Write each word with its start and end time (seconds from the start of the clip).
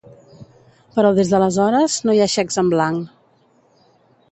Però 0.95 1.11
des 1.19 1.33
d’aleshores 1.33 1.99
no 2.09 2.17
hi 2.19 2.23
ha 2.25 2.29
xecs 2.39 2.59
en 2.65 2.73
blanc. 2.75 3.15